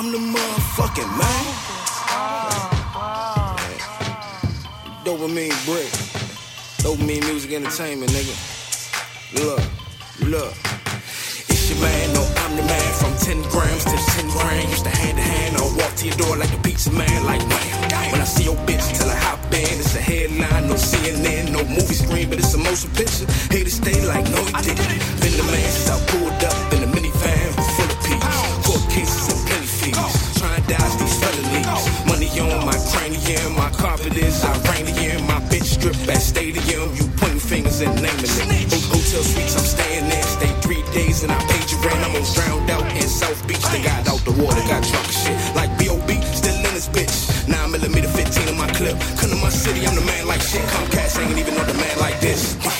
[0.00, 1.44] I'm the motherfucking man.
[5.04, 5.92] Dopamine brick.
[6.80, 8.32] Dopamine music entertainment, nigga.
[9.34, 9.60] Look,
[10.26, 10.54] look.
[11.52, 12.92] It's your man, no, I'm the man.
[12.94, 14.70] From 10 grams to 10 grand.
[14.70, 15.56] Used to hand to hand.
[15.58, 18.10] I'll walk to your door like a pizza man, like man.
[18.10, 19.68] When I see your bitch, tell her hop in.
[19.84, 23.26] It's a headline, no CNN, no movie screen, but it's a motion picture.
[33.80, 35.26] Carpet is Iranian.
[35.26, 36.92] My bitch strip at stadium.
[36.94, 38.68] You pointing fingers and naming it.
[38.72, 40.22] Ho- Hotel suites, I'm staying in.
[40.22, 41.96] Stay three days and I paid your rent.
[42.04, 43.64] I'm almost drowned out in South Beach.
[43.72, 45.09] They got out the water, got drunk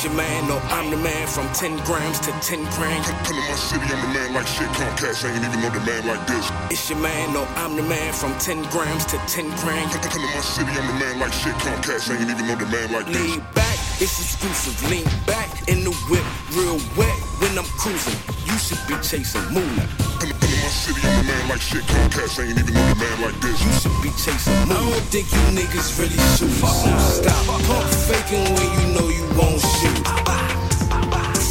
[0.00, 1.26] It's your man, no, I'm the man.
[1.28, 3.04] From 10 grams to 10 grand.
[3.04, 4.66] Come to my city, I'm the man like shit.
[4.68, 6.50] Comcast ain't even know the man like this.
[6.70, 8.10] It's your man, no, I'm the man.
[8.14, 9.90] From 10 grams to 10 grand.
[9.90, 11.52] Come to my city, I'm the man like shit.
[11.56, 13.20] Comcast ain't even know the man like this.
[13.20, 14.90] Lean back, it's exclusive.
[14.90, 16.24] Lean back in the whip,
[16.56, 18.18] real wet when I'm cruising.
[18.46, 19.86] You should be chasing moolah.
[20.22, 21.82] Come to my city, I'm the man like shit.
[21.82, 23.58] Comcast ain't even know the man like this.
[23.64, 24.78] You should be chasing moolah.
[24.78, 26.54] I don't think you niggas really shoot.
[26.54, 29.98] Stop pump faking when you know you won't shoot.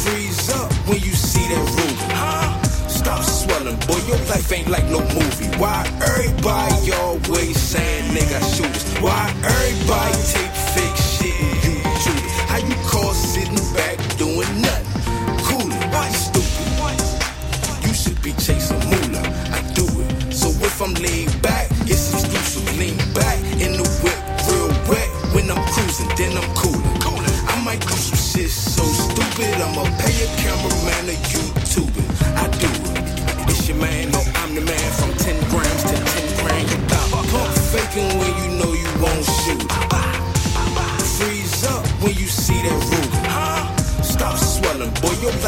[0.00, 2.90] Freeze up when you see that Ruger.
[2.90, 4.00] Stop swelling, boy.
[4.08, 5.50] Your life ain't like no movie.
[5.58, 7.09] Why everybody always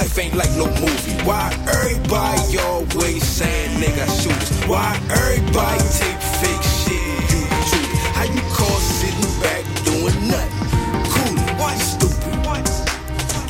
[0.03, 1.17] life ain't like no movie.
[1.23, 4.59] Why everybody always saying they got shooters?
[4.67, 7.03] Why everybody take fake shit?
[7.31, 7.87] You too.
[8.17, 10.55] How you call sitting back doing nothing?
[11.13, 12.35] Cool, why stupid?
[12.47, 12.67] What?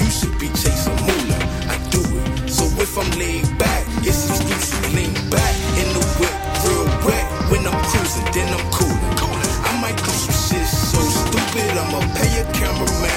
[0.01, 1.41] You should be chasing moolah.
[1.73, 2.51] I do it.
[2.51, 4.95] So if I'm laid back, it's exclusive.
[4.95, 6.37] Lean back in the whip,
[6.69, 7.27] real wet.
[7.51, 9.01] When I'm cruising, then I'm coolin'.
[9.69, 13.12] I might do some shit so stupid, I'ma pay a cameraman.